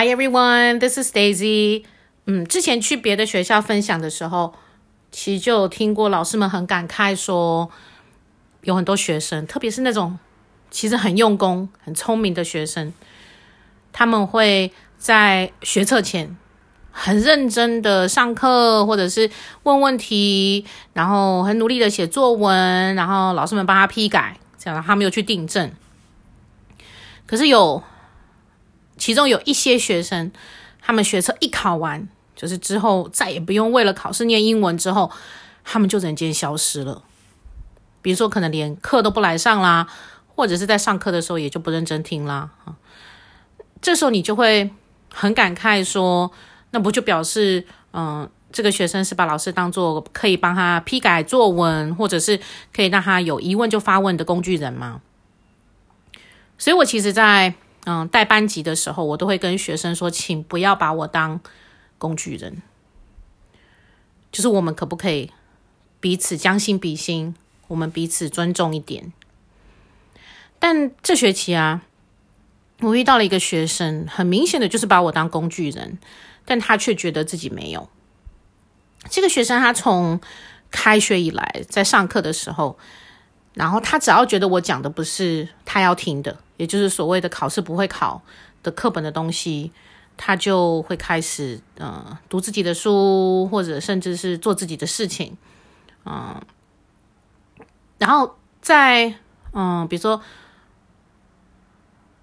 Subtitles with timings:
[0.00, 1.82] Hi everyone, this is Daisy.
[2.26, 4.54] 嗯，之前去别的学校分享的时候，
[5.10, 7.68] 其实就有听过老师们很感慨说，
[8.62, 10.16] 有很多学生，特别是那种
[10.70, 12.92] 其实很用功、很聪明的学生，
[13.92, 16.36] 他们会在学测前
[16.92, 19.28] 很认真的上课，或者是
[19.64, 25.72] 问问题，然后很努力的写作文，然后老师们帮他批改，这样他们又去订正。
[27.26, 27.82] 可是有。
[28.98, 30.30] 其中有一些学生，
[30.80, 35.10] 他们学测一考完，就是之后再也不用为了考试念英文，之后
[35.64, 37.04] 他们就人间消失了。
[38.02, 39.86] 比如说，可能连课都不来上啦，
[40.34, 42.50] 或者是在上课的时候也就不认真听啦。
[42.64, 42.76] 啊
[43.80, 44.68] 这时候你就会
[45.14, 46.30] 很感慨说，
[46.72, 52.40] 那不就表示，嗯，这个学生是把老师当做可以帮他批改作文，或者是
[52.74, 55.00] 可以让他有疑问就发问的工具人吗？
[56.58, 57.54] 所以我其实，在
[57.84, 61.40] 嗯，带班级的时候，我都会跟学生说，请不要把我当
[61.96, 62.62] 工具人。
[64.30, 65.32] 就是我们可不可以
[66.00, 67.34] 彼此将心比心，
[67.68, 69.12] 我们彼此尊重一点？
[70.58, 71.82] 但这学期啊，
[72.80, 75.98] 我遇到了一个学生，很明显的就是把我当工具人，
[76.44, 77.88] 但他却觉得自己没有。
[79.08, 80.20] 这个学生他从
[80.70, 82.78] 开学以来，在上课的时候，
[83.58, 86.36] 然后他只要觉得我讲的不是他要听的。
[86.56, 88.20] 也就是所谓的考试不会考
[88.64, 89.70] 的课本的东西，
[90.16, 95.36] 他就会开始呃读自己的书，或者甚至是做自己的事情，
[96.04, 96.42] 嗯、
[97.98, 99.14] 然后在
[99.52, 100.20] 嗯、比如说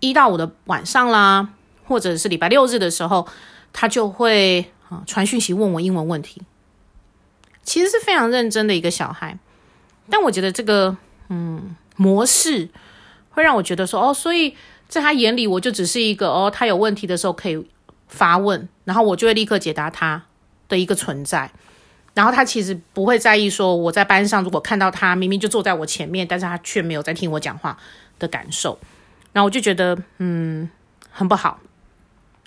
[0.02, 1.50] 一到五的晚上啦，
[1.86, 3.26] 或者是礼拜六日的时候，
[3.72, 6.42] 他就会啊、传讯息问我英文问题，
[7.64, 9.40] 其实是非常认真的一个小孩，
[10.10, 10.98] 但我觉得这个
[11.30, 12.70] 嗯模式。
[13.30, 14.56] 会让我觉得说哦，所以
[14.88, 17.68] 在他眼里，我就只是一个哦，他有问题的时候可以
[18.08, 20.24] 发问，然后我就会立刻解答他
[20.70, 21.52] 的一个存在。
[22.14, 27.78] 然后他其实不会在意说我在班上如果看到他明明就坐在我前面，但是他却没有在听我讲话
[28.20, 28.80] 的感受。
[29.34, 30.70] 然后我就觉得嗯
[31.12, 31.60] 很不好，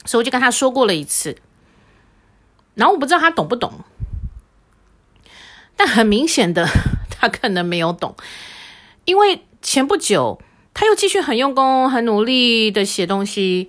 [0.07, 1.37] 所以我就跟他说过了一次。
[2.77, 3.85] 然后我不知道他懂不懂，
[5.77, 6.67] 但很明显的
[7.21, 8.17] 他可能没有懂，
[9.09, 10.39] 因为前不久。
[10.75, 13.69] 他又继续很用功、很努力的写东西。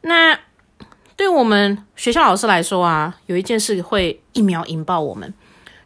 [0.00, 0.36] 那
[1.14, 5.32] 对我们学校老师来说啊，有一件事会一秒引爆我们，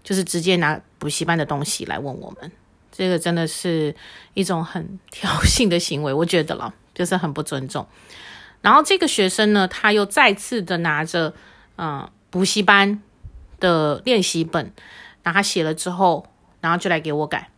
[0.03, 2.51] 就是直接拿补习班的东西来问我们。
[2.91, 3.95] 这个真的是
[4.33, 7.87] 一种很挑衅的行为，我觉得了，就是很不尊重。
[8.63, 11.35] 然后这个学生呢，他又再次的拿着
[11.77, 13.03] 嗯补习班
[13.61, 14.73] 的练习本，
[15.23, 16.27] 然后他写了之后，
[16.63, 17.51] 然后就来给我改。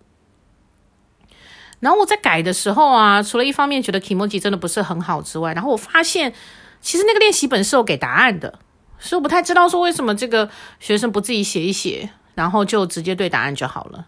[1.80, 6.32] 然后我在改的时候啊，除了一方面觉得 Kimoji 真的不是很好之外，然后我发现
[6.80, 8.58] 其实那个练习本是有给答案的，
[8.98, 10.48] 所以我不太知道说为什么这个
[10.80, 14.06] 学生不自己写一写，然后就直接对答案就好了，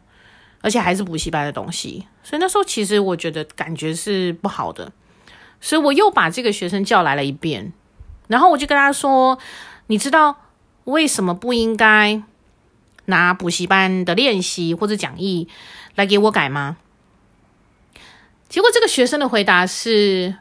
[0.62, 4.91] 而且还是补习班的东西，所以那时候其实我觉得感觉是不好的，
[5.61, 7.73] 所以我又把这个学生叫来了一遍，
[8.28, 9.39] 然后我就跟他说
[9.89, 10.37] ：“你知道
[10.84, 12.23] 为什么不应该
[13.05, 15.49] 拿补习班的练习或者讲义
[15.95, 16.78] 来给我改吗？”
[18.48, 20.34] 结果这个学生的回答是，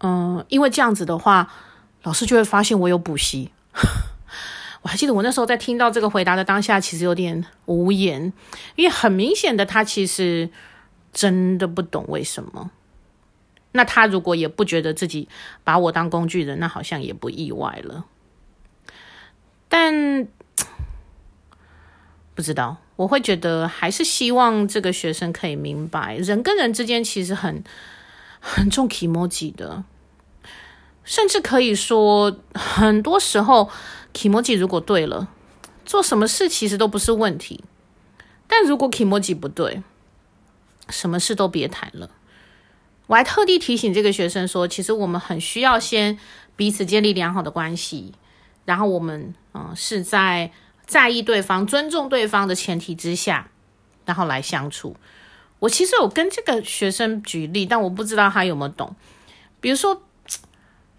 [0.00, 1.50] 嗯，因为这样子的话，
[2.02, 3.50] 老师就会发现我有补习。
[4.82, 8.32] 我还记得我那时候在听到这个回答的当下，其实有点无言，
[8.76, 10.50] 因为很明显的他其实
[11.12, 12.70] 真的不懂为什么。
[13.72, 15.28] 那他如果也不觉得自己
[15.64, 18.04] 把我当工具人，那好像也不意外了。
[19.68, 20.28] 但
[22.36, 22.76] 不知道。
[22.94, 27.62] 我会觉得还是希望这个学生可以明白，人跟人之间其实很
[28.40, 29.84] 很重 kimoji 的，
[31.04, 33.68] 甚至可以说，很多时候
[34.14, 35.28] kimoji 如果对了，
[35.84, 37.64] 做什么事其实都不是问题。
[38.46, 39.82] 但如果 kimoji 不对，
[40.88, 42.08] 什么事都别谈了。
[43.08, 46.18] 我还特地提醒这个学生说，其实我们很需要先
[46.56, 48.14] 彼此建立良好的关系，
[48.64, 50.50] 然后我们嗯、是在。
[50.86, 53.50] 在意对方、尊重对方的前提之下，
[54.04, 54.96] 然后来相处。
[55.58, 58.94] 我其实有跟这个学生举例，但我不知道他有没有懂。
[59.60, 60.02] 比如说，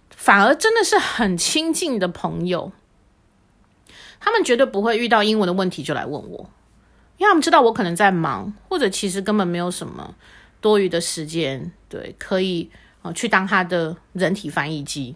[0.09, 2.71] 反而真的是很亲近的朋友，
[4.19, 6.49] 他们绝对不会遇到英文的问题就来问我，
[7.17, 10.15] 因为他们知道我可能在忙，或者其实根本没有什么
[10.59, 12.69] 多余的时间，对，可以
[13.03, 15.15] 呃去当他的人体翻译机。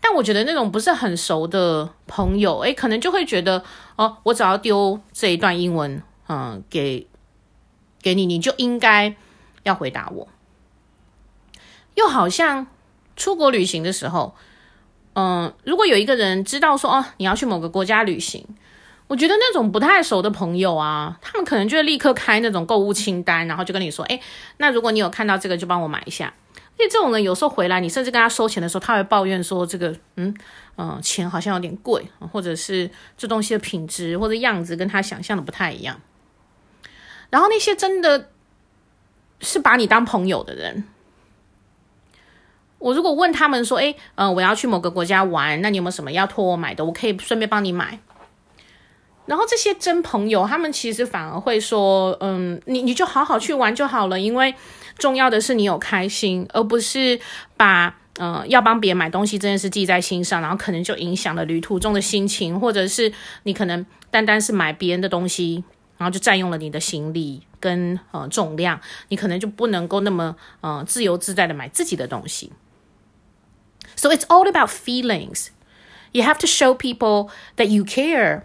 [0.00, 3.64] 但我觉得那种不是很熟的朋友，诶，可能就会觉得
[3.96, 7.06] 哦，我只要丢这一段英文，嗯，给
[8.00, 9.16] 给你，你就应该
[9.64, 10.28] 要回答我。
[11.94, 12.66] 又好像
[13.16, 14.34] 出国旅行的时候，
[15.14, 18.46] 嗯，如果有一个人知道说，哦，你要去某个国家旅行，
[19.08, 24.20] 我觉得那种不太熟的朋友啊，他们可能就会立刻开那种购物清单，然后就跟你说，哎，
[24.58, 26.32] 那如果你有看到这个，就帮我买一下。
[26.78, 30.34] 因为这种人有时候回来，你甚至跟他收钱的时候，他会抱怨说，这个，嗯
[30.76, 36.00] 嗯、钱好像有点贵，或者是这东西的品质或者样子跟他想象的不太一样。
[37.30, 38.28] 然后那些真的
[39.40, 40.84] 是把你当朋友的人。
[42.78, 46.84] 我如果问他们说：“诶，嗯，我要去某个国家玩，那你有没有什么要托我买的？
[46.84, 47.98] 我可以顺便帮你买。”
[49.24, 54.54] 然后这些真朋友，他们其实反而会说：“嗯，你你就好好去玩就好了，因为
[54.97, 57.19] 重要的是你有开心，而不是
[57.57, 63.11] 把嗯要帮别人买东西这件事记在心上，然后可能就影响了旅途中的心情，或者是
[63.43, 65.63] 你可能单单是买别人的东西，
[65.97, 68.79] 然后就占用了你的行李跟呃重量，
[69.09, 72.51] 你可能就不能够那么呃自由自在的买自己的东西。”
[73.95, 75.49] So it's all about feelings.
[76.11, 78.43] You have to show people that you care.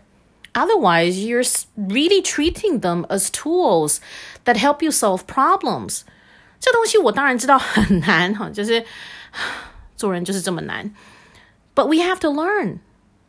[0.52, 1.44] Otherwise, you're
[1.76, 3.98] really treating them as tools
[4.44, 6.00] that help you solve problems.
[6.61, 8.85] 这东西我当然知道很难哈， 就是
[9.97, 10.95] 做人就是这么难。
[11.75, 12.77] But we have to learn.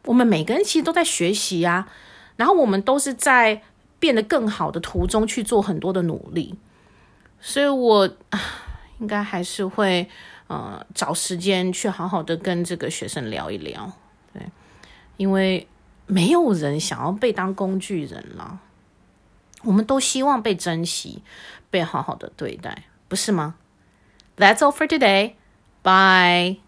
[0.05, 1.89] 我们每个人其实都在学习啊，
[2.37, 3.63] 然后我们都是在
[3.99, 6.57] 变得更好的途中去做很多的努力。
[7.41, 8.09] 所以我
[9.01, 10.09] 应该还是会。
[10.49, 13.91] 呃，找时间去好好的跟这个学生聊一聊，
[14.35, 14.43] 对，
[15.17, 15.67] 因为
[16.05, 18.59] 没有人想要被当工具人了，
[19.63, 21.23] 我们都希望被珍惜，
[21.71, 23.56] 被好好的对待，不是吗？
[24.38, 25.36] That's all for today.
[25.84, 26.61] Bye.